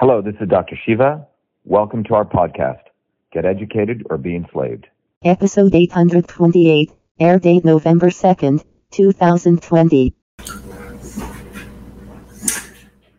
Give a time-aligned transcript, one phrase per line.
[0.00, 0.76] Hello, this is Dr.
[0.86, 1.26] Shiva.
[1.64, 2.82] Welcome to our podcast,
[3.32, 4.86] Get Educated or Be Enslaved.
[5.24, 10.14] Episode 828, air date November 2nd, 2020.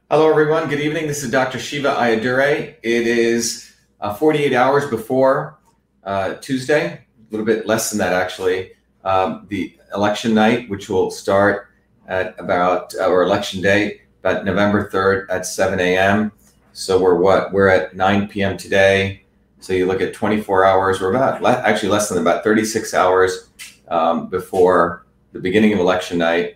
[0.10, 0.70] Hello, everyone.
[0.70, 1.08] Good evening.
[1.08, 1.60] This is Dr.
[1.60, 2.76] Shiva Ayyadurai.
[2.82, 5.60] It is uh, 48 hours before
[6.06, 8.72] uh, Tuesday, a little bit less than that, actually,
[9.04, 11.72] um, the election night, which will start
[12.08, 16.32] at about, uh, or election day, about November 3rd at 7 a.m.
[16.80, 17.52] So we're what?
[17.52, 18.56] We're at 9 p.m.
[18.56, 19.24] today.
[19.60, 21.02] So you look at 24 hours.
[21.02, 23.50] We're about le- actually less than about 36 hours
[23.90, 26.56] um, before the beginning of election night,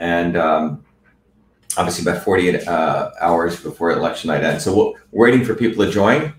[0.00, 0.84] and um,
[1.76, 4.64] obviously about 48 uh, hours before election night ends.
[4.64, 6.34] So we're waiting for people to join,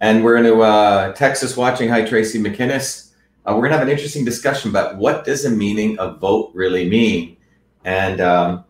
[0.00, 1.90] and we're to uh, Texas watching.
[1.90, 3.12] Hi, Tracy McInnes.
[3.44, 6.50] Uh, we're going to have an interesting discussion about what does the meaning of vote
[6.54, 7.36] really mean,
[7.84, 8.64] and um,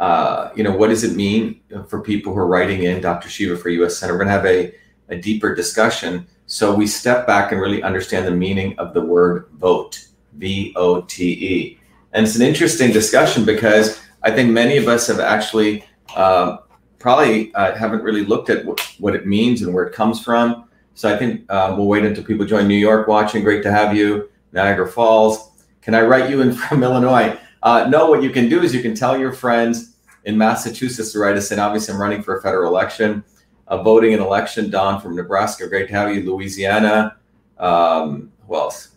[0.00, 3.28] uh, you know, what does it mean for people who are writing in Dr.
[3.28, 3.96] Shiva for U.S.
[3.96, 4.12] Senate?
[4.12, 4.74] We're going to have a,
[5.08, 6.26] a deeper discussion.
[6.46, 11.02] So we step back and really understand the meaning of the word vote, V O
[11.02, 11.78] T E.
[12.12, 15.84] And it's an interesting discussion because I think many of us have actually
[16.14, 16.58] uh,
[16.98, 20.68] probably uh, haven't really looked at what, what, it means and where it comes from.
[20.94, 23.42] So I think uh, we'll wait until people join New York watching.
[23.42, 24.30] Great to have you.
[24.52, 25.50] Niagara Falls.
[25.82, 27.38] Can I write you in from Illinois?
[27.64, 31.18] Uh, no, what you can do is you can tell your friends in Massachusetts to
[31.18, 31.58] write us in.
[31.58, 33.24] Obviously, I'm running for a federal election,
[33.68, 34.68] uh, voting an election.
[34.68, 36.30] Don from Nebraska, great to have you.
[36.30, 37.16] Louisiana,
[37.58, 38.90] um, who else?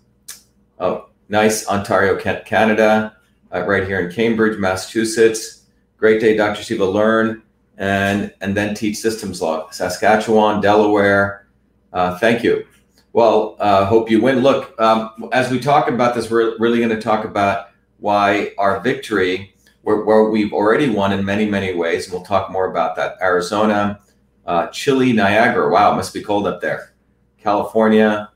[0.80, 1.66] Oh, nice.
[1.68, 3.16] Ontario, Canada,
[3.54, 5.64] uh, right here in Cambridge, Massachusetts.
[5.96, 6.62] Great day, Dr.
[6.62, 6.86] Shiva.
[6.86, 7.42] Learn
[7.78, 9.70] and and then teach systems law.
[9.70, 11.48] Saskatchewan, Delaware.
[11.94, 12.68] Uh, thank you.
[13.14, 14.42] Well, uh, hope you win.
[14.42, 18.80] Look, um, as we talk about this, we're really going to talk about why our
[18.80, 22.96] victory, where, where, we've already won in many, many ways, and we'll talk more about
[22.96, 23.18] that.
[23.22, 24.00] Arizona,
[24.46, 25.70] uh, Chile, Niagara.
[25.70, 26.94] Wow, must be cold up there.
[27.38, 28.30] California,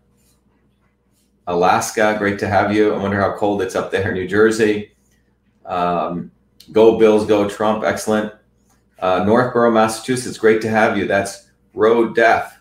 [1.48, 2.16] Alaska.
[2.18, 2.94] Great to have you.
[2.94, 4.12] I wonder how cold it's up there.
[4.14, 4.92] New Jersey.
[5.66, 6.32] Um,
[6.72, 7.84] go Bills, go Trump.
[7.84, 8.34] Excellent.
[9.00, 10.38] Uh, Northborough, Massachusetts.
[10.38, 11.08] Great to have you.
[11.08, 12.60] That's Road Deaf.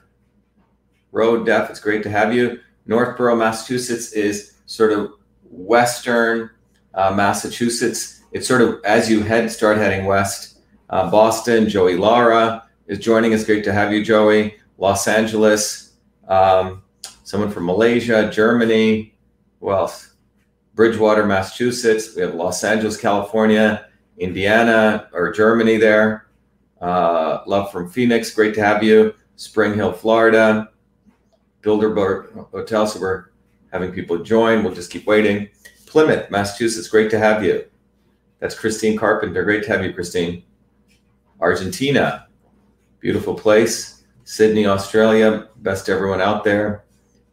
[1.12, 1.70] Road Deaf.
[1.70, 2.60] It's great to have you.
[2.86, 5.12] Northborough, Massachusetts is sort of
[5.50, 6.50] western
[6.94, 8.22] uh, Massachusetts.
[8.32, 10.60] It's sort of as you head, start heading west.
[10.88, 13.44] Uh, Boston, Joey Lara is joining us.
[13.44, 14.56] Great to have you, Joey.
[14.78, 15.96] Los Angeles,
[16.28, 16.82] um,
[17.24, 19.14] someone from Malaysia, Germany.
[19.60, 20.14] Who else?
[20.74, 22.16] Bridgewater, Massachusetts.
[22.16, 23.86] We have Los Angeles, California,
[24.18, 26.28] Indiana, or Germany there.
[26.80, 28.34] Uh, love from Phoenix.
[28.34, 29.14] Great to have you.
[29.36, 30.70] Spring Hill, Florida.
[31.62, 32.86] Bilderberg Hotel.
[32.86, 33.26] So we're
[33.72, 34.64] having people join.
[34.64, 35.48] We'll just keep waiting.
[35.90, 36.86] Plymouth, Massachusetts.
[36.86, 37.64] Great to have you.
[38.38, 39.42] That's Christine Carpenter.
[39.42, 40.44] Great to have you, Christine.
[41.40, 42.28] Argentina,
[43.00, 44.04] beautiful place.
[44.22, 45.48] Sydney, Australia.
[45.56, 46.84] Best to everyone out there.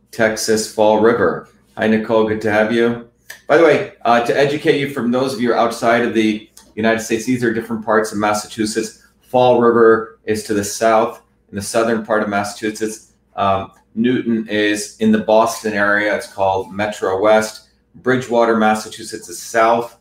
[0.10, 1.50] Texas, Fall River.
[1.78, 2.28] Hi, Nicole.
[2.28, 3.08] Good to have you.
[3.46, 7.02] By the way, uh, to educate you from those of you outside of the United
[7.02, 9.06] States, these are different parts of Massachusetts.
[9.22, 13.14] Fall River is to the south, in the southern part of Massachusetts.
[13.36, 16.16] Um, Newton is in the Boston area.
[16.16, 17.67] It's called Metro West.
[18.02, 20.00] Bridgewater, Massachusetts is south,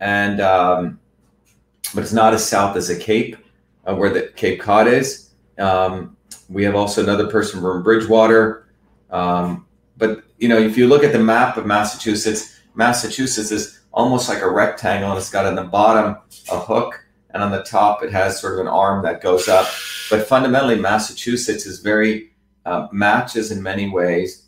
[0.00, 1.00] and um,
[1.94, 3.36] but it's not as south as a Cape,
[3.86, 5.30] uh, where the Cape Cod is.
[5.58, 6.16] Um,
[6.48, 8.68] we have also another person from Bridgewater.
[9.10, 9.66] Um,
[9.96, 14.42] but you know, if you look at the map of Massachusetts, Massachusetts is almost like
[14.42, 16.16] a rectangle, and it's got on the bottom
[16.50, 19.66] a hook, and on the top it has sort of an arm that goes up.
[20.10, 22.32] But fundamentally, Massachusetts is very
[22.66, 24.42] uh, matches in many ways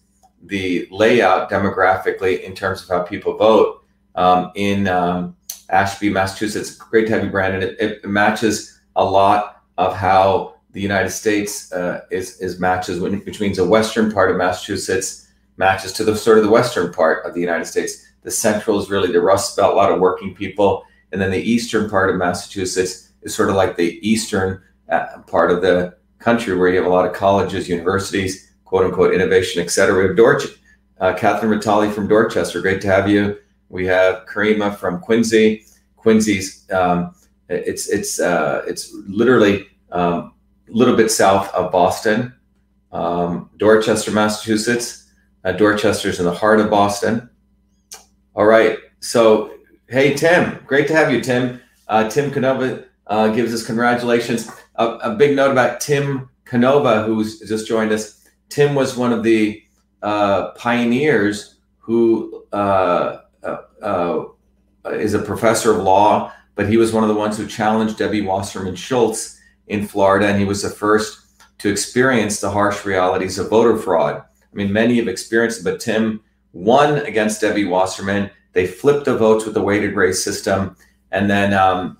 [0.47, 3.85] the layout demographically in terms of how people vote
[4.15, 5.37] um, in um,
[5.71, 6.75] Ashby, Massachusetts.
[6.75, 7.63] Great to have you, Brandon.
[7.63, 13.41] It, it, matches a lot of how the United States uh, is is matches, which
[13.41, 17.35] means the western part of Massachusetts matches to the sort of the western part of
[17.35, 18.07] the United States.
[18.23, 21.39] The central is really the Rust Belt, a lot of working people, and then the
[21.39, 26.57] eastern part of Massachusetts is sort of like the eastern uh, part of the country
[26.57, 29.97] where you have a lot of colleges, universities quote unquote innovation, et cetera.
[29.97, 30.43] We have Dorch,
[30.99, 32.61] uh, Catherine Vitale from Dorchester.
[32.61, 33.39] Great to have you.
[33.69, 35.65] We have Karima from Quincy.
[35.95, 37.15] Quincy's um,
[37.49, 40.35] it's it's uh, it's literally a um,
[40.67, 42.35] little bit south of Boston,
[42.91, 45.09] um, Dorchester, Massachusetts.
[45.45, 47.31] Uh, Dorchester's in the heart of Boston.
[48.35, 48.79] All right.
[48.99, 49.53] So,
[49.89, 51.61] hey, Tim, great to have you, Tim.
[51.87, 54.51] Uh, Tim Canova uh, gives us congratulations.
[54.75, 58.24] a big note about Tim Canova, who's just joined us.
[58.55, 59.65] Tim was one of the
[60.01, 64.25] uh, pioneers who uh, uh, uh,
[64.93, 68.21] is a professor of law, but he was one of the ones who challenged Debbie
[68.21, 73.51] Wasserman Schultz in Florida, and he was the first to experience the harsh realities of
[73.51, 74.19] voter fraud.
[74.23, 76.21] I mean, many have experienced it, but Tim
[76.53, 78.31] won against Debbie Wasserman.
[78.53, 80.77] They flipped the votes with the weighted race system,
[81.11, 81.99] and then um,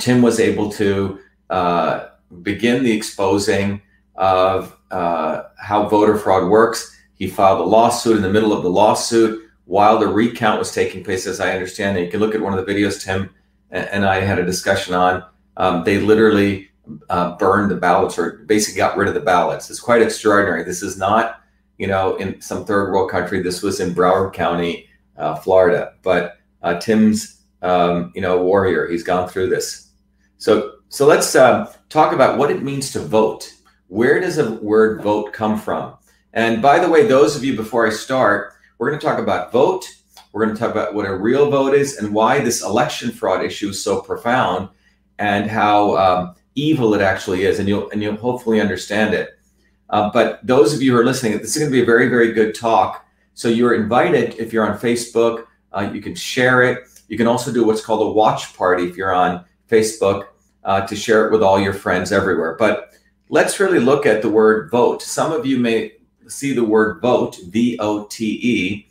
[0.00, 1.20] Tim was able to
[1.50, 2.08] uh,
[2.42, 3.80] begin the exposing
[4.16, 6.96] of uh, how voter fraud works.
[7.14, 11.02] He filed a lawsuit in the middle of the lawsuit while the recount was taking
[11.02, 12.04] place, as I understand it.
[12.04, 13.30] You can look at one of the videos Tim
[13.72, 15.24] and I had a discussion on.
[15.56, 16.70] Um, they literally
[17.08, 19.70] uh, burned the ballots or basically got rid of the ballots.
[19.70, 20.62] It's quite extraordinary.
[20.62, 21.40] This is not,
[21.78, 23.42] you know, in some third world country.
[23.42, 25.94] This was in Broward County, uh, Florida.
[26.02, 28.88] But uh, Tim's, um, you know, warrior.
[28.88, 29.88] He's gone through this.
[30.36, 33.52] So, so let's uh, talk about what it means to vote.
[33.92, 35.98] Where does the word vote come from?
[36.32, 39.52] And by the way, those of you before I start, we're going to talk about
[39.52, 39.86] vote.
[40.32, 43.44] We're going to talk about what a real vote is and why this election fraud
[43.44, 44.70] issue is so profound
[45.18, 47.58] and how um, evil it actually is.
[47.58, 49.38] And you'll and you'll hopefully understand it.
[49.90, 52.08] Uh, but those of you who are listening, this is going to be a very
[52.08, 53.06] very good talk.
[53.34, 55.44] So you're invited if you're on Facebook.
[55.70, 56.88] Uh, you can share it.
[57.08, 60.28] You can also do what's called a watch party if you're on Facebook
[60.64, 62.56] uh, to share it with all your friends everywhere.
[62.58, 62.91] But
[63.32, 65.00] let's really look at the word vote.
[65.00, 65.92] Some of you may
[66.28, 68.86] see the word vote, V O T E,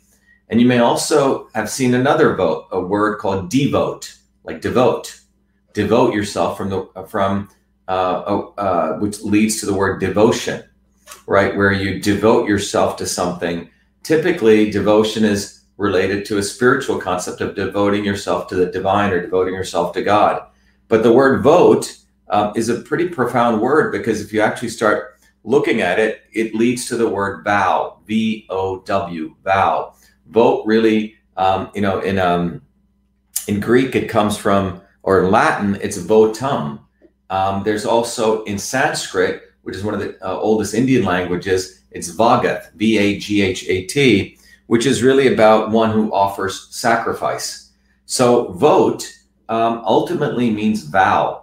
[0.48, 5.20] and you may also have seen another vote, a word called devote, like devote.
[5.74, 7.48] Devote yourself from the from
[7.88, 10.62] uh, uh, which leads to the word devotion,
[11.26, 11.56] right?
[11.56, 13.70] Where you devote yourself to something.
[14.02, 19.22] Typically, devotion is related to a spiritual concept of devoting yourself to the divine or
[19.22, 20.42] devoting yourself to God.
[20.88, 21.96] But the word vote
[22.32, 26.54] um, is a pretty profound word because if you actually start looking at it, it
[26.54, 29.94] leads to the word vow, V O W, vow.
[30.28, 32.62] Vote really, um, you know, in um,
[33.46, 36.80] in Greek it comes from, or in Latin it's votum.
[37.28, 42.10] Um, there's also in Sanskrit, which is one of the uh, oldest Indian languages, it's
[42.14, 47.72] Vaghat, V A G H A T, which is really about one who offers sacrifice.
[48.06, 49.06] So vote
[49.48, 51.41] um, ultimately means vow,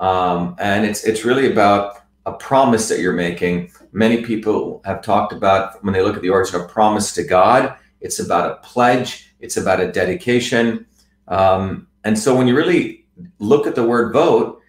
[0.00, 3.70] um, and it's it's really about a promise that you're making.
[3.92, 7.76] Many people have talked about when they look at the origin of promise to God.
[8.00, 9.34] It's about a pledge.
[9.40, 10.86] It's about a dedication.
[11.28, 13.06] Um, and so when you really
[13.38, 14.60] look at the word vote,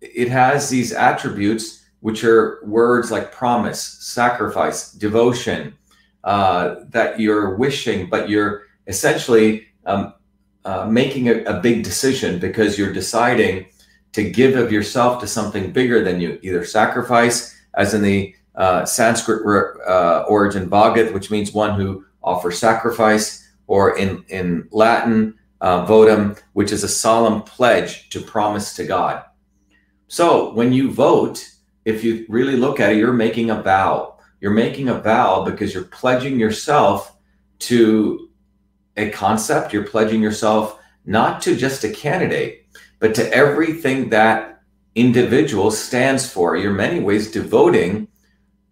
[0.00, 5.74] it has these attributes, which are words like promise, sacrifice, devotion,
[6.24, 10.14] uh, that you're wishing, but you're essentially um,
[10.64, 13.66] uh, making a, a, big decision because you're deciding
[14.12, 18.84] to give of yourself to something bigger than you, either sacrifice, as in the uh,
[18.84, 19.42] Sanskrit
[19.86, 26.38] uh, origin vaghat, which means one who offers sacrifice, or in, in Latin, uh, votum,
[26.52, 29.24] which is a solemn pledge to promise to God.
[30.08, 31.48] So when you vote,
[31.84, 34.18] if you really look at it, you're making a vow.
[34.40, 37.16] You're making a vow because you're pledging yourself
[37.60, 38.28] to
[38.96, 42.61] a concept, you're pledging yourself not to just a candidate,
[43.02, 44.62] but to everything that
[44.94, 46.56] individual stands for.
[46.56, 48.06] You're many ways devoting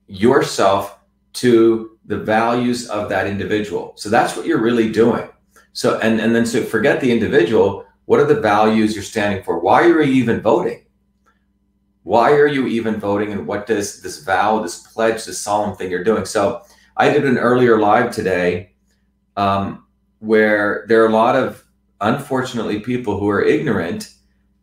[0.07, 1.01] yourself
[1.33, 3.93] to the values of that individual.
[3.97, 5.29] So that's what you're really doing.
[5.73, 7.85] So and and then so forget the individual.
[8.05, 9.59] What are the values you're standing for?
[9.59, 10.85] Why are you even voting?
[12.05, 13.33] Why are you even voting?
[13.33, 16.25] And what does this vow, this pledge, this solemn thing you're doing?
[16.25, 16.63] So
[16.97, 18.75] I did an earlier live today
[19.37, 19.87] um,
[20.21, 21.65] where there are a lot of
[22.01, 24.15] unfortunately people who are ignorant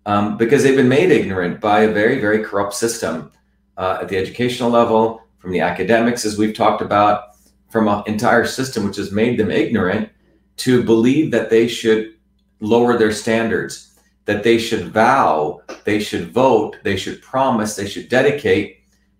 [0.07, 3.31] um, because they've been made ignorant by a very very corrupt system
[3.77, 7.35] uh, at the educational level from the academics as we've talked about
[7.69, 10.09] from an entire system which has made them ignorant
[10.55, 12.15] to believe that they should
[12.59, 18.09] lower their standards that they should vow they should vote they should promise they should
[18.09, 18.77] dedicate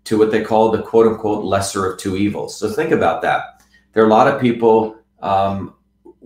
[0.08, 2.58] to what they call the quote unquote lesser of two evils.
[2.58, 3.62] So think about that.
[3.92, 5.74] There are a lot of people um,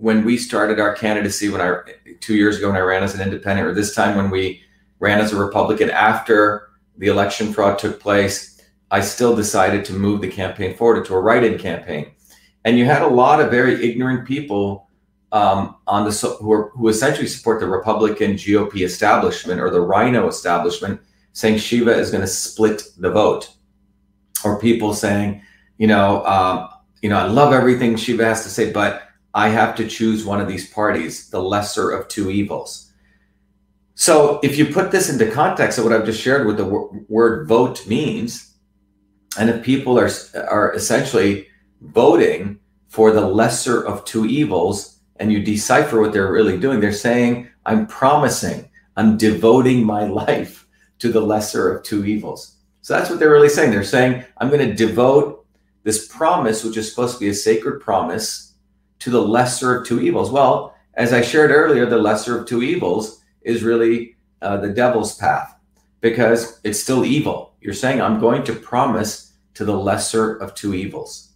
[0.03, 1.77] when we started our candidacy when I
[2.19, 4.61] two years ago when I ran as an independent, or this time when we
[4.99, 10.19] ran as a Republican after the election fraud took place, I still decided to move
[10.19, 12.11] the campaign forward to a write-in campaign.
[12.65, 14.89] And you had a lot of very ignorant people
[15.31, 20.27] um, on the who, are, who essentially support the Republican GOP establishment or the RINO
[20.27, 20.99] establishment,
[21.31, 23.51] saying Shiva is going to split the vote,
[24.43, 25.41] or people saying,
[25.77, 26.67] you know, um,
[27.01, 29.02] you know, I love everything Shiva has to say, but
[29.33, 32.91] I have to choose one of these parties, the lesser of two evils.
[33.95, 37.05] So if you put this into context of what I've just shared, what the w-
[37.09, 38.55] word vote means,
[39.37, 40.09] and if people are
[40.49, 41.47] are essentially
[41.81, 42.59] voting
[42.89, 47.49] for the lesser of two evils, and you decipher what they're really doing, they're saying,
[47.65, 50.63] "I'm promising, I'm devoting my life
[50.99, 52.55] to the lesser of two evils.
[52.81, 53.71] So that's what they're really saying.
[53.71, 55.45] They're saying, I'm going to devote
[55.83, 58.52] this promise, which is supposed to be a sacred promise,
[59.03, 60.31] to the lesser of two evils.
[60.31, 65.17] Well, as I shared earlier, the lesser of two evils is really uh, the devil's
[65.17, 65.53] path
[65.99, 67.53] because it's still evil.
[67.59, 71.33] You're saying, I'm going to promise to the lesser of two evils.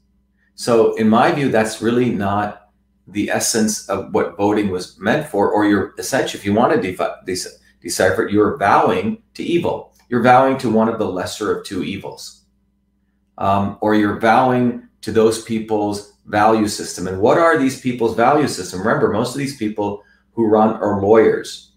[0.55, 2.69] So, in my view, that's really not
[3.05, 6.81] the essence of what voting was meant for, or you're essentially, if you want to
[6.81, 9.93] defi- decipher it, you're vowing to evil.
[10.07, 12.43] You're vowing to one of the lesser of two evils.
[13.37, 17.07] Um, or you're vowing to those people's value system.
[17.07, 18.79] And what are these people's value system?
[18.79, 20.03] Remember, most of these people
[20.33, 21.71] who run are lawyers.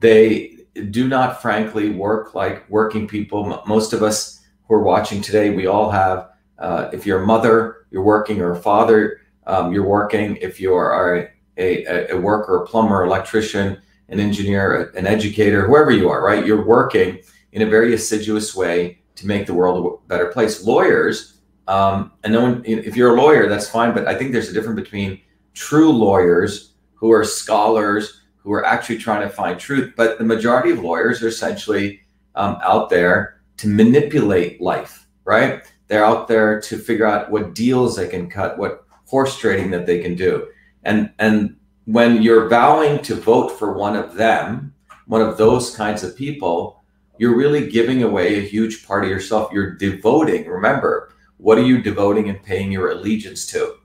[0.00, 0.56] They
[0.90, 3.62] do not, frankly, work like working people.
[3.66, 7.86] Most of us who are watching today, we all have, uh, if you're a mother,
[7.90, 10.36] you're working, or a father, um, you're working.
[10.36, 15.90] If you are a, a, a worker, a plumber, electrician, an engineer, an educator, whoever
[15.90, 16.46] you are, right?
[16.46, 17.20] You're working
[17.52, 20.64] in a very assiduous way to make the world a better place.
[20.64, 21.35] Lawyers,
[21.68, 23.92] um, and no one, if you're a lawyer, that's fine.
[23.94, 25.20] But I think there's a difference between
[25.54, 29.94] true lawyers who are scholars who are actually trying to find truth.
[29.96, 32.00] But the majority of lawyers are essentially
[32.36, 35.62] um, out there to manipulate life, right?
[35.88, 39.86] They're out there to figure out what deals they can cut, what horse trading that
[39.86, 40.48] they can do.
[40.84, 41.56] And and
[41.86, 44.74] when you're vowing to vote for one of them,
[45.06, 46.82] one of those kinds of people,
[47.18, 49.52] you're really giving away a huge part of yourself.
[49.52, 53.76] You're devoting, remember, what are you devoting and paying your allegiance to?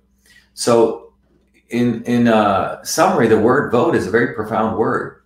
[0.53, 1.13] So,
[1.69, 5.21] in in uh, summary, the word vote is a very profound word,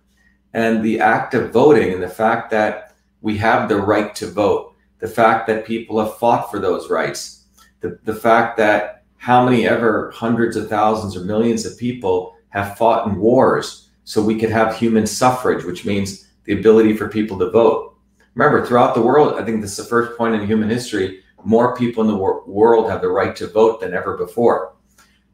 [0.54, 4.74] and the act of voting and the fact that we have the right to vote,
[5.00, 7.44] the fact that people have fought for those rights,
[7.80, 12.76] the the fact that how many ever hundreds of thousands or millions of people have
[12.76, 17.38] fought in wars so we could have human suffrage, which means the ability for people
[17.38, 17.96] to vote.
[18.34, 21.76] Remember, throughout the world, I think this is the first point in human history, more
[21.76, 24.74] people in the wor- world have the right to vote than ever before.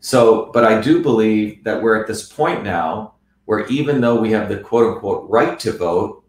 [0.00, 4.30] So, but I do believe that we're at this point now where even though we
[4.32, 6.24] have the quote unquote right to vote,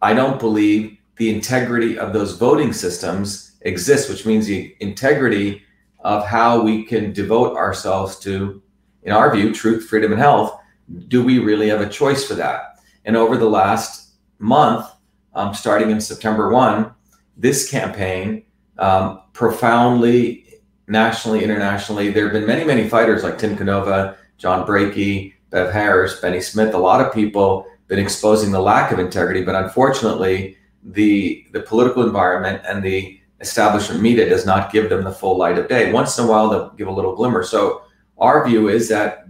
[0.00, 5.62] I don't believe the integrity of those voting systems exists, which means the integrity
[6.00, 8.62] of how we can devote ourselves to,
[9.02, 10.60] in our view, truth, freedom, and health.
[11.08, 12.80] Do we really have a choice for that?
[13.04, 14.86] And over the last month,
[15.34, 16.92] um, starting in September 1,
[17.36, 18.44] this campaign
[18.78, 25.34] um, profoundly, nationally, internationally, there have been many, many fighters like Tim Canova, John Brakey,
[25.50, 29.54] Bev Harris, Benny Smith, a lot of people been exposing the lack of integrity, but
[29.54, 35.36] unfortunately, the the political environment and the establishment media does not give them the full
[35.36, 35.92] light of day.
[35.92, 37.42] Once in a while, they'll give a little glimmer.
[37.42, 37.82] So
[38.18, 39.26] our view is that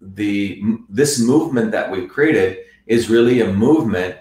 [0.00, 4.16] the this movement that we've created is really a movement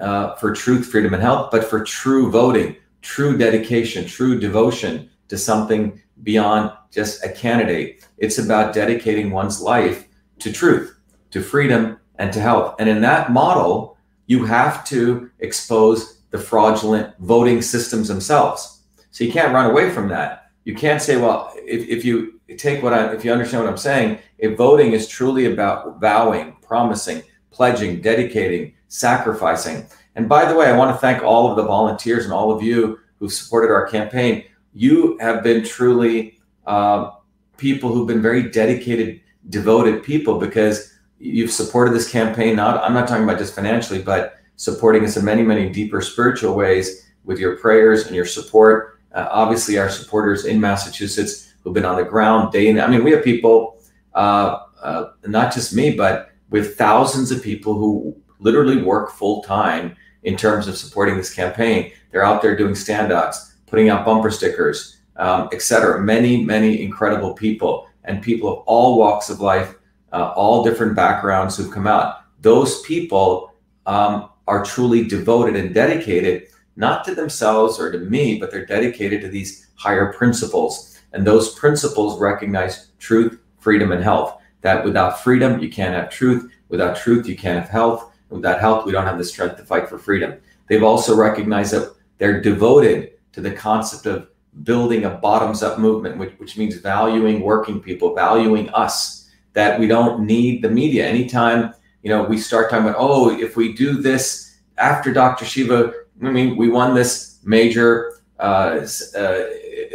[0.00, 2.76] uh, for truth, freedom, and health, but for true voting,
[3.06, 8.04] true dedication, true devotion to something beyond just a candidate.
[8.18, 10.08] It's about dedicating one's life
[10.40, 10.98] to truth,
[11.30, 12.74] to freedom, and to health.
[12.80, 13.96] And in that model,
[14.26, 18.82] you have to expose the fraudulent voting systems themselves.
[19.12, 20.50] So you can't run away from that.
[20.64, 23.78] You can't say, well, if, if you take what I, if you understand what I'm
[23.78, 27.22] saying, if voting is truly about vowing, promising,
[27.52, 29.86] pledging, dedicating, sacrificing.
[30.16, 32.62] And by the way, I want to thank all of the volunteers and all of
[32.62, 34.44] you who supported our campaign.
[34.72, 37.12] You have been truly uh,
[37.58, 39.20] people who've been very dedicated,
[39.50, 42.56] devoted people because you've supported this campaign.
[42.56, 46.54] Not, I'm not talking about just financially, but supporting us in many, many deeper spiritual
[46.54, 48.98] ways with your prayers and your support.
[49.12, 53.04] Uh, obviously, our supporters in Massachusetts who've been on the ground day and I mean,
[53.04, 53.82] we have people,
[54.14, 59.94] uh, uh, not just me, but with thousands of people who literally work full time
[60.26, 61.92] in terms of supporting this campaign.
[62.10, 66.02] They're out there doing standouts, putting out bumper stickers, um, etc.
[66.02, 69.76] Many, many incredible people and people of all walks of life,
[70.12, 72.22] uh, all different backgrounds who've come out.
[72.42, 73.54] Those people
[73.86, 79.20] um, are truly devoted and dedicated, not to themselves or to me, but they're dedicated
[79.22, 81.00] to these higher principles.
[81.12, 84.40] And those principles recognize truth, freedom, and health.
[84.62, 86.50] That without freedom, you can't have truth.
[86.68, 88.12] Without truth, you can't have health.
[88.28, 90.34] Without health, we don't have the strength to fight for freedom.
[90.68, 94.28] They've also recognized that they're devoted to the concept of
[94.62, 99.86] building a bottoms up movement, which, which means valuing working people, valuing us, that we
[99.86, 101.06] don't need the media.
[101.06, 101.72] Anytime
[102.06, 105.44] you know, we start talking about, oh, if we do this after Dr.
[105.44, 105.92] Shiva,
[106.22, 108.86] I mean, we won this major uh,
[109.18, 109.44] uh,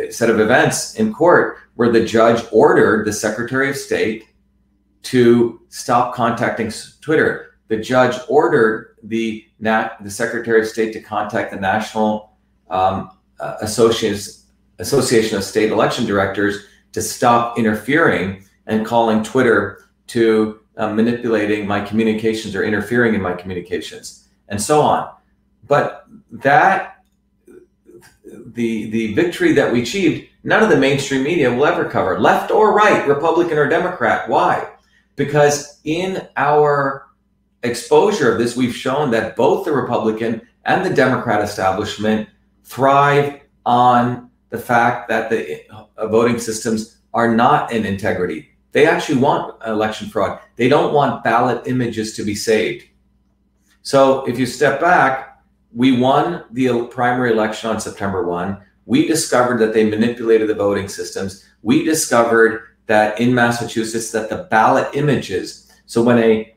[0.10, 4.26] set of events in court where the judge ordered the Secretary of State
[5.04, 6.70] to stop contacting
[7.00, 7.50] Twitter.
[7.72, 12.34] The judge ordered the the Secretary of State to contact the National
[12.70, 20.90] um, uh, Association of State Election Directors to stop interfering and calling Twitter to uh,
[20.90, 25.10] manipulating my communications or interfering in my communications and so on.
[25.66, 27.06] But that
[28.25, 32.51] the the victory that we achieved, none of the mainstream media will ever cover, left
[32.51, 34.28] or right, Republican or Democrat.
[34.28, 34.74] Why?
[35.16, 37.11] Because in our
[37.63, 42.30] exposure of this, we've shown that both the Republican and the Democrat establishment
[42.63, 48.50] thrive on the fact that the uh, voting systems are not in integrity.
[48.72, 50.39] They actually want election fraud.
[50.56, 52.86] They don't want ballot images to be saved.
[53.82, 55.41] So if you step back,
[55.74, 58.58] we won the primary election on September 1.
[58.86, 61.46] We discovered that they manipulated the voting systems.
[61.62, 65.72] We discovered that in Massachusetts that the ballot images.
[65.86, 66.56] So when a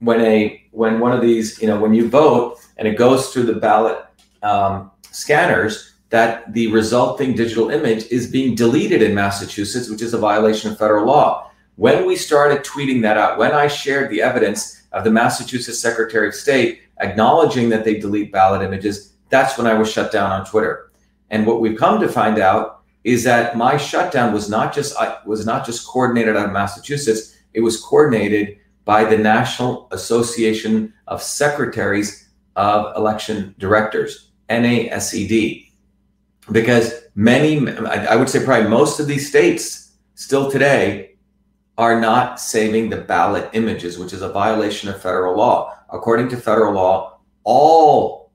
[0.00, 3.44] when a when one of these, you know, when you vote and it goes through
[3.44, 4.04] the ballot
[4.42, 10.18] um, scanners, that the resulting digital image is being deleted in Massachusetts, which is a
[10.18, 11.50] violation of federal law.
[11.76, 16.28] When we started tweeting that out, when I shared the evidence of the Massachusetts Secretary
[16.28, 20.46] of State acknowledging that they delete ballot images, that's when I was shut down on
[20.46, 20.90] Twitter.
[21.30, 25.46] And what we've come to find out is that my shutdown was not just was
[25.46, 32.30] not just coordinated out of Massachusetts; it was coordinated by the National Association of Secretaries
[32.56, 35.68] of Election Directors, NASED.
[36.50, 41.16] Because many, I would say probably most of these states still today
[41.76, 45.76] are not saving the ballot images, which is a violation of federal law.
[45.90, 48.32] According to federal law, all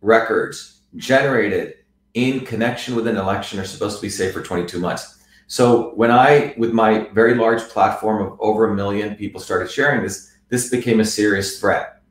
[0.00, 1.74] records generated
[2.14, 5.22] in connection with an election are supposed to be saved for 22 months.
[5.46, 10.02] So when I, with my very large platform of over a million people started sharing
[10.02, 12.02] this, this became a serious threat.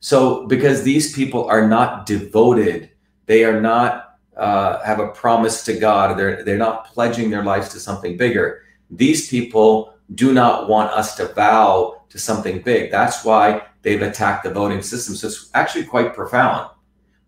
[0.00, 2.90] So because these people are not devoted,
[3.26, 6.18] they are not uh, have a promise to God.
[6.18, 8.62] They're they're not pledging their lives to something bigger.
[8.90, 12.90] These people do not want us to vow to something big.
[12.90, 15.16] That's why they've attacked the voting system.
[15.16, 16.70] So it's actually quite profound.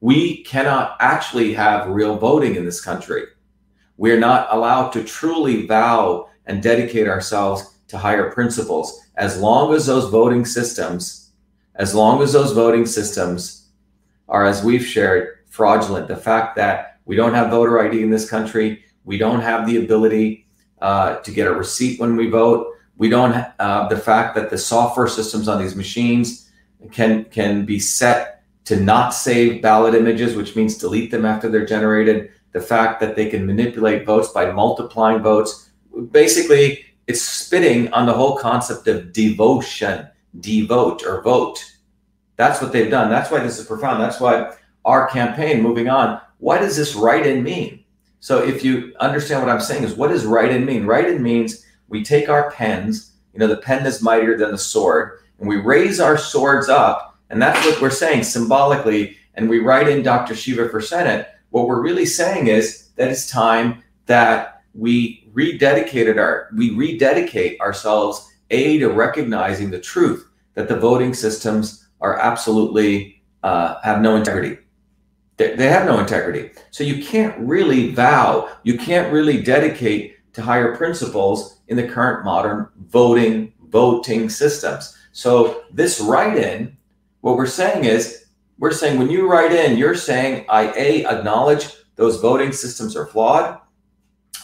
[0.00, 3.24] We cannot actually have real voting in this country
[3.98, 9.06] we're not allowed to truly vow and dedicate ourselves to higher principles.
[9.16, 11.28] As long as those voting systems
[11.78, 13.68] as long as those voting systems
[14.28, 16.08] are as we've shared fraudulent.
[16.08, 19.82] The fact that we don't have voter id in this country we don't have the
[19.82, 20.46] ability
[20.82, 24.58] uh, to get a receipt when we vote we don't uh, the fact that the
[24.58, 26.50] software systems on these machines
[26.92, 31.64] can can be set to not save ballot images which means delete them after they're
[31.64, 35.70] generated the fact that they can manipulate votes by multiplying votes.
[36.10, 40.08] Basically, it's spitting on the whole concept of devotion,
[40.40, 41.64] devote or vote.
[42.36, 43.10] That's what they've done.
[43.10, 44.00] That's why this is profound.
[44.00, 47.84] That's why our campaign, moving on, what does this write in mean?
[48.20, 50.86] So if you understand what I'm saying is what does write in mean?
[50.86, 54.58] Write in means we take our pens, you know, the pen is mightier than the
[54.58, 59.60] sword, and we raise our swords up, and that's what we're saying symbolically, and we
[59.60, 60.34] write in Dr.
[60.34, 66.48] Shiva for Senate what we're really saying is that it's time that we rededicated our
[66.54, 73.80] we rededicate ourselves a to recognizing the truth that the voting systems are absolutely uh,
[73.82, 74.58] have no integrity.
[75.36, 76.50] They, they have no integrity.
[76.70, 82.24] So you can't really vow, you can't really dedicate to higher principles in the current
[82.24, 84.96] modern voting voting systems.
[85.12, 86.76] So this write-in,
[87.20, 88.26] what we're saying is
[88.58, 93.06] we're saying when you write in, you're saying I a acknowledge those voting systems are
[93.06, 93.60] flawed,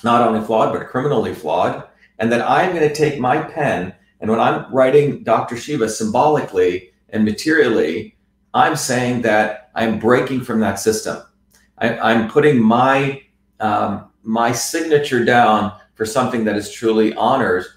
[0.02, 4.30] not only flawed but criminally flawed, and that I'm going to take my pen and
[4.30, 5.54] when I'm writing Dr.
[5.54, 8.16] Shiva symbolically and materially,
[8.54, 11.22] I'm saying that I'm breaking from that system.
[11.76, 13.22] I, am putting my
[13.60, 17.68] um, my signature down for something that is truly honors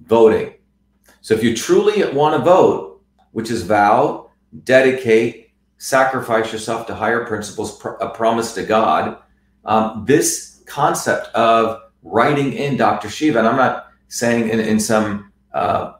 [0.00, 0.52] voting.
[1.22, 3.00] So if you truly want to vote,
[3.32, 4.30] which is vow,
[4.64, 5.43] dedicate,
[5.84, 9.18] sacrifice yourself to higher principles, pr- a promise to God.
[9.66, 13.10] Um, this concept of writing in Dr.
[13.10, 15.92] Shiva, and I'm not saying in, in some uh,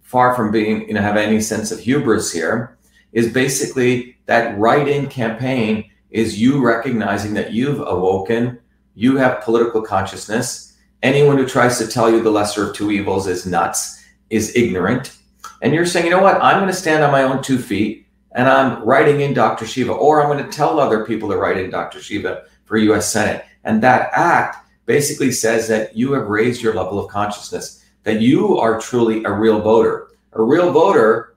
[0.00, 2.78] far from being, you know, have any sense of hubris here,
[3.12, 8.58] is basically that write-in campaign is you recognizing that you've awoken,
[8.94, 10.78] you have political consciousness.
[11.02, 15.18] Anyone who tries to tell you the lesser of two evils is nuts, is ignorant.
[15.60, 16.42] And you're saying, you know what?
[16.42, 18.06] I'm going to stand on my own two feet
[18.38, 19.66] and I'm writing in Dr.
[19.66, 22.00] Shiva, or I'm going to tell other people to write in Dr.
[22.00, 23.44] Shiva for US Senate.
[23.64, 28.56] And that act basically says that you have raised your level of consciousness, that you
[28.56, 30.08] are truly a real voter.
[30.32, 31.28] A real voter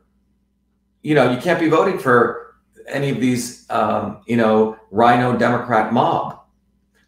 [1.04, 2.56] you know, you can't be voting for
[2.88, 6.40] any of these, um, you know, RINO Democrat mob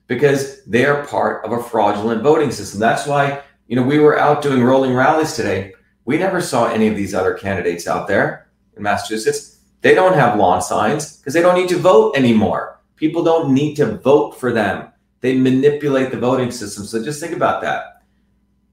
[0.08, 2.80] because they are part of a fraudulent voting system.
[2.80, 5.74] That's why, you know, we were out doing rolling rallies today.
[6.06, 9.53] We never saw any of these other candidates out there in Massachusetts.
[9.84, 12.80] They don't have lawn signs because they don't need to vote anymore.
[12.96, 14.88] People don't need to vote for them.
[15.20, 16.86] They manipulate the voting system.
[16.86, 18.02] So just think about that.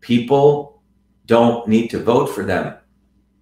[0.01, 0.83] People
[1.27, 2.77] don't need to vote for them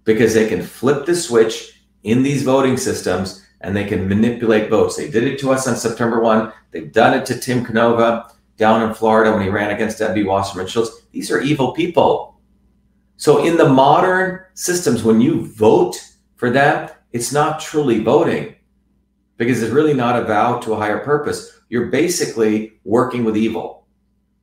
[0.03, 4.95] because they can flip the switch in these voting systems and they can manipulate votes.
[4.95, 6.51] They did it to us on September 1.
[6.71, 10.65] They've done it to Tim Canova down in Florida when he ran against Debbie Wasserman
[10.65, 11.01] Schultz.
[11.11, 12.39] These are evil people.
[13.17, 16.03] So in the modern systems, when you vote
[16.35, 18.55] for them, it's not truly voting
[19.37, 21.59] because it's really not a vow to a higher purpose.
[21.69, 23.87] You're basically working with evil.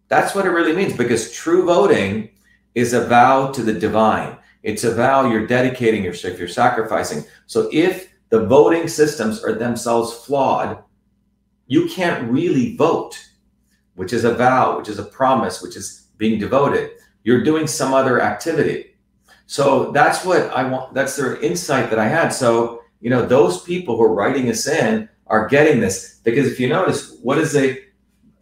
[0.09, 2.31] That's what it really means because true voting
[2.75, 4.37] is a vow to the divine.
[4.63, 7.25] It's a vow you're dedicating yourself, you're sacrificing.
[7.47, 10.83] So if the voting systems are themselves flawed,
[11.67, 13.19] you can't really vote,
[13.95, 16.91] which is a vow, which is a promise, which is being devoted.
[17.23, 18.96] You're doing some other activity.
[19.47, 20.93] So that's what I want.
[20.93, 22.31] That's the insight that I had.
[22.31, 26.61] So, you know, those people who are writing us in are getting this because if
[26.61, 27.79] you notice, what is a,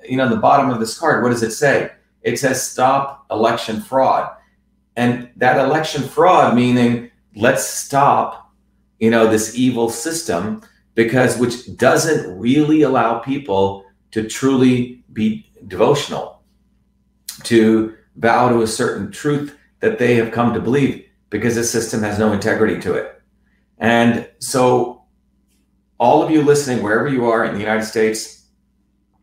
[0.08, 1.90] you know, the bottom of this card, what does it say?
[2.22, 4.30] It says stop election fraud.
[4.96, 8.52] And that election fraud meaning let's stop,
[8.98, 10.62] you know, this evil system
[10.94, 16.42] because which doesn't really allow people to truly be devotional,
[17.42, 22.03] to bow to a certain truth that they have come to believe because the system
[22.03, 23.20] has no integrity to it.
[23.77, 25.05] And so,
[25.99, 28.47] all of you listening, wherever you are in the United States,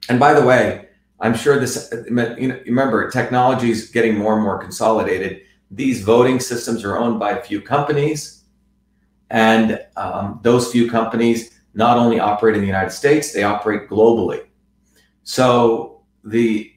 [0.08, 0.88] and by the way,
[1.20, 5.42] I'm sure this, you know, remember, technology is getting more and more consolidated.
[5.72, 8.44] These voting systems are owned by a few companies,
[9.32, 14.46] and um, those few companies not only operate in the United States, they operate globally.
[15.24, 16.72] So the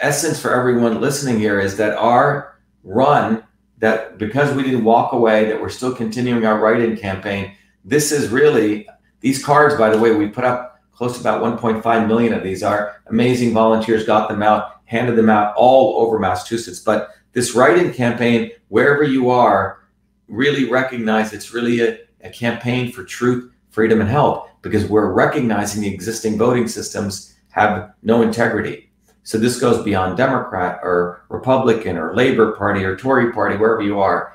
[0.00, 2.55] essence for everyone listening here is that our
[2.86, 3.42] run,
[3.78, 7.52] that because we didn't walk away, that we're still continuing our write-in campaign.
[7.84, 8.88] This is really
[9.20, 12.62] these cards, by the way, we put up close to about 1.5 million of these.
[12.62, 16.80] Our amazing volunteers got them out, handed them out all over Massachusetts.
[16.80, 19.80] But this write-in campaign, wherever you are,
[20.28, 25.82] really recognize it's really a, a campaign for truth freedom and health because we're recognizing
[25.82, 28.85] the existing voting systems have no integrity.
[29.26, 33.98] So this goes beyond Democrat or Republican or Labor Party or Tory Party, wherever you
[33.98, 34.32] are.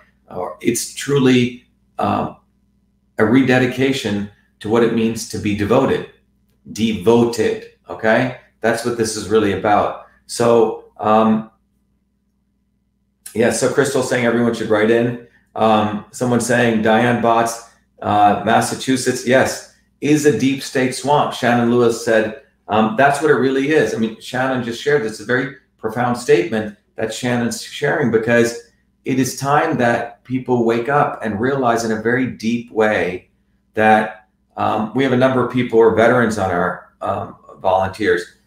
[0.59, 1.63] it's truly
[1.97, 2.35] um,
[3.17, 6.09] a rededication to what it means to be devoted,
[6.73, 7.71] devoted.
[7.89, 10.07] Okay, that's what this is really about.
[10.25, 11.51] So, um,
[13.33, 13.51] yeah.
[13.51, 15.25] So Crystal saying everyone should write in.
[15.55, 17.69] Um, someone saying Diane Bots
[18.01, 21.33] uh, Massachusetts, yes, is a deep state swamp.
[21.33, 23.93] Shannon Lewis said um, that's what it really is.
[23.93, 25.19] I mean, Shannon just shared this.
[25.19, 28.71] A very profound statement that Shannon's sharing because
[29.03, 33.29] it is time that people wake up and realize in a very deep way
[33.73, 38.37] that um, we have a number of people who are veterans on our um, volunteers.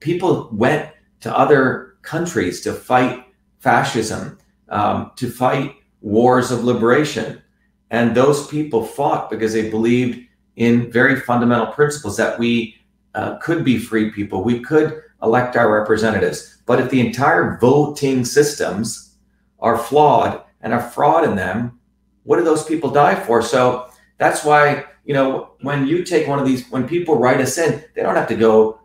[0.00, 3.26] People went to other countries to fight
[3.58, 4.38] fascism,
[4.70, 7.42] um, to fight wars of liberation.
[7.90, 12.76] And those people fought because they believed in very fundamental principles that we
[13.14, 16.58] uh, could be free people, we could elect our representatives.
[16.66, 19.16] But if the entire voting systems
[19.60, 21.78] are flawed and a fraud in them,
[22.24, 23.42] what do those people die for?
[23.42, 27.58] So that's why, you know, when you take one of these, when people write us
[27.58, 28.80] in, they don't have to go,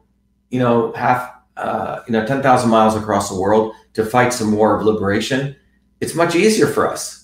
[0.50, 4.78] you know, half, uh, you know, 10,000 miles across the world to fight some war
[4.78, 5.56] of liberation.
[6.02, 7.20] It's much easier for us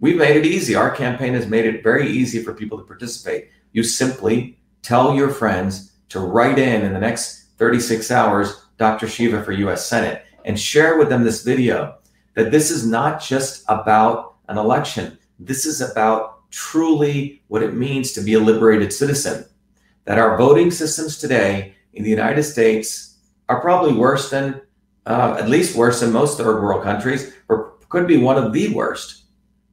[0.00, 0.76] We've made it easy.
[0.76, 3.48] Our campaign has made it very easy for people to participate.
[3.72, 9.08] You simply tell your friends to write in in the next 36 hours, Dr.
[9.08, 11.96] Shiva for US Senate, and share with them this video
[12.34, 15.18] that this is not just about an election.
[15.38, 19.44] This is about truly what it means to be a liberated citizen.
[20.04, 23.18] That our voting systems today in the United States
[23.48, 24.60] are probably worse than,
[25.06, 28.72] uh, at least worse than most third world countries, or could be one of the
[28.74, 29.18] worst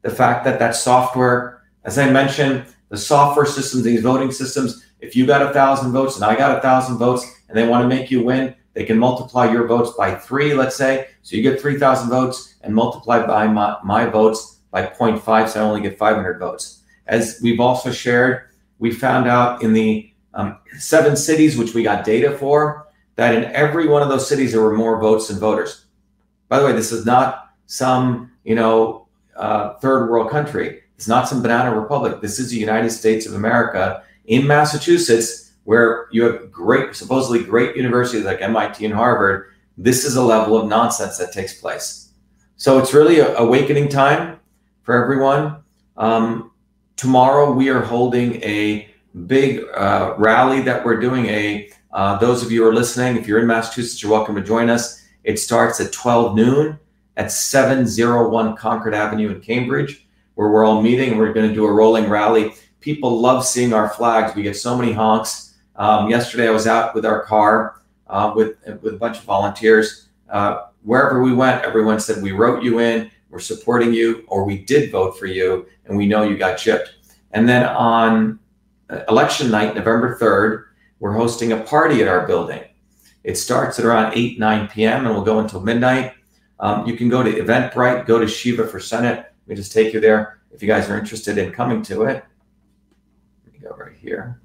[0.05, 5.15] the fact that that software, as I mentioned, the software systems, these voting systems, if
[5.15, 7.87] you got a thousand votes and I got a thousand votes and they want to
[7.87, 11.07] make you win, they can multiply your votes by three, let's say.
[11.21, 15.63] So you get 3,000 votes and multiply by my, my votes by 0.5, so I
[15.63, 16.81] only get 500 votes.
[17.07, 22.03] As we've also shared, we found out in the um, seven cities which we got
[22.03, 25.85] data for that in every one of those cities there were more votes than voters.
[26.49, 30.81] By the way, this is not some, you know, uh, third world country.
[30.95, 32.21] It's not some banana republic.
[32.21, 37.75] This is the United States of America in Massachusetts, where you have great, supposedly great
[37.75, 39.51] universities like MIT and Harvard.
[39.77, 42.11] This is a level of nonsense that takes place.
[42.57, 44.39] So it's really a awakening time
[44.83, 45.57] for everyone.
[45.97, 46.51] Um,
[46.95, 48.89] tomorrow we are holding a
[49.27, 51.25] big uh, rally that we're doing.
[51.25, 54.41] A uh, those of you who are listening, if you're in Massachusetts, you're welcome to
[54.41, 55.05] join us.
[55.23, 56.77] It starts at 12 noon
[57.15, 61.11] at 701 Concord Avenue in Cambridge, where we're all meeting.
[61.11, 62.53] And we're going to do a rolling rally.
[62.85, 64.35] People love seeing our flags.
[64.35, 65.55] We get so many honks.
[65.75, 70.09] Um, yesterday, I was out with our car uh, with with a bunch of volunteers.
[70.29, 74.59] Uh, wherever we went, everyone said we wrote you in, we're supporting you, or we
[74.59, 76.93] did vote for you, and we know you got chipped.
[77.31, 78.37] And then on
[78.91, 80.65] uh, election night, November 3rd,
[80.99, 82.65] we're hosting a party at our building.
[83.23, 85.07] It starts at around 8, 9 p.m.
[85.07, 86.13] and will go until midnight.
[86.59, 89.33] Um, you can go to Eventbrite, go to Shiva for Senate.
[89.47, 92.23] Me just take you there if you guys are interested in coming to it.
[93.65, 94.39] Go right here.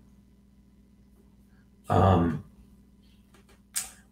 [1.90, 2.42] Um,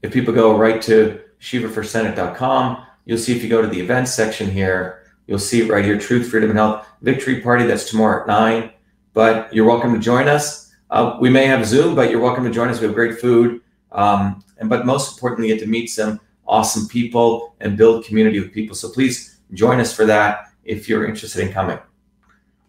[0.02, 4.50] if people go right to shivaforsenate.com, you'll see if you go to the events section
[4.50, 7.64] here, you'll see right here Truth, Freedom, and Health Victory Party.
[7.64, 8.70] That's tomorrow at 9.
[9.14, 10.74] But you're welcome to join us.
[10.90, 12.78] Uh, we may have Zoom, but you're welcome to join us.
[12.78, 13.62] We have great food.
[13.92, 18.40] Um, and but most importantly, you get to meet some awesome people and build community
[18.40, 18.76] with people.
[18.76, 21.78] So please join us for that if you're interested in coming.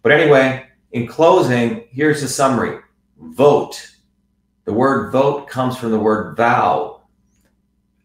[0.03, 2.79] But anyway, in closing, here's a summary
[3.19, 3.91] vote.
[4.65, 7.01] The word vote comes from the word vow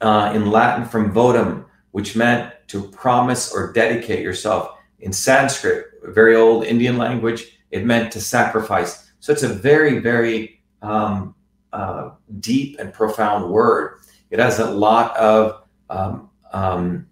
[0.00, 4.78] uh, in Latin from votum, which meant to promise or dedicate yourself.
[5.00, 9.10] In Sanskrit, a very old Indian language, it meant to sacrifice.
[9.20, 11.34] So it's a very, very um,
[11.72, 14.00] uh, deep and profound word.
[14.30, 17.06] It has a lot of um, um,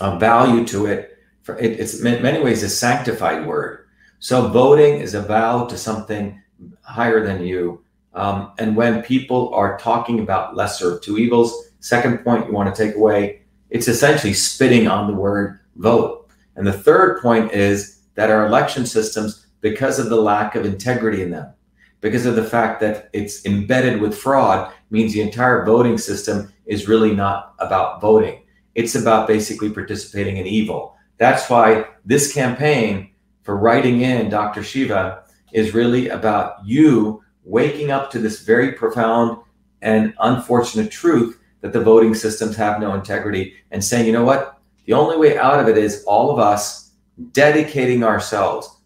[0.00, 1.18] value to it.
[1.42, 3.83] For it, it's in many ways a sanctified word.
[4.18, 6.40] So voting is a vow to something
[6.82, 7.84] higher than you.
[8.14, 12.74] Um, and when people are talking about lesser of two evils, second point you want
[12.74, 16.30] to take away, it's essentially spitting on the word vote.
[16.56, 21.22] And the third point is that our election systems, because of the lack of integrity
[21.22, 21.52] in them,
[22.00, 26.86] because of the fact that it's embedded with fraud, means the entire voting system is
[26.86, 28.42] really not about voting.
[28.74, 30.96] It's about basically participating in evil.
[31.18, 33.10] That's why this campaign
[33.44, 34.64] for writing in Dr.
[34.64, 39.38] Shiva is really about you waking up to this very profound
[39.82, 44.58] and unfortunate truth that the voting systems have no integrity and saying, you know what?
[44.86, 46.92] The only way out of it is all of us
[47.32, 48.80] dedicating ourselves.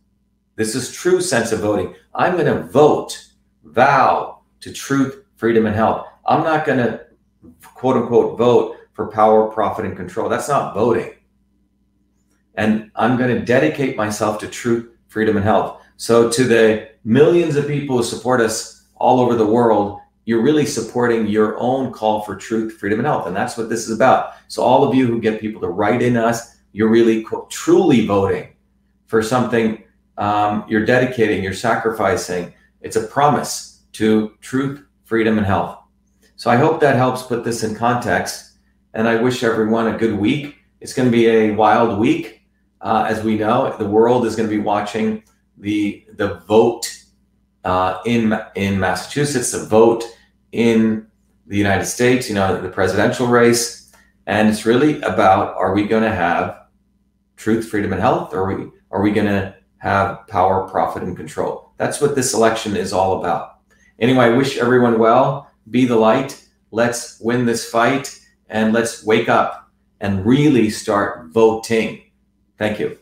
[0.57, 1.95] This is true sense of voting.
[2.15, 3.27] I'm going to vote,
[3.65, 6.07] vow to truth, freedom, and health.
[6.27, 7.07] I'm not going to
[7.63, 10.29] quote unquote vote for power, profit, and control.
[10.29, 11.15] That's not voting.
[12.59, 15.81] And I'm going to dedicate myself to truth, freedom, and health.
[15.97, 20.67] So, to the millions of people who support us all over the world, you're really
[20.67, 23.27] supporting your own call for truth, freedom, and health.
[23.27, 24.35] And that's what this is about.
[24.49, 28.55] So, all of you who get people to write in us, you're really truly voting
[29.07, 29.83] for something
[30.19, 32.53] um, you're dedicating, you're sacrificing.
[32.81, 35.79] It's a promise to truth, freedom, and health.
[36.37, 38.59] So I hope that helps put this in context.
[38.95, 40.57] And I wish everyone a good week.
[40.81, 42.38] It's going to be a wild week.
[42.81, 45.23] Uh, as we know, the world is going to be watching
[45.57, 46.87] the the vote
[47.65, 50.05] uh, in in Massachusetts, the vote
[50.53, 51.07] in
[51.47, 52.29] the United States.
[52.29, 53.93] You know, the presidential race,
[54.27, 56.67] and it's really about: Are we going to have
[57.37, 58.33] truth, freedom, and health?
[58.33, 61.73] Or are we are we going to have power, profit, and control?
[61.77, 63.59] That's what this election is all about.
[63.99, 66.45] Anyway, I wish everyone well be the light.
[66.71, 72.03] Let's win this fight and let's wake up and really start voting.
[72.59, 72.99] Thank you.